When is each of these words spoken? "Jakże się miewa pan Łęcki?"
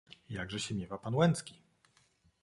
"Jakże 0.29 0.59
się 0.59 0.75
miewa 0.75 0.97
pan 0.97 1.15
Łęcki?" 1.15 1.61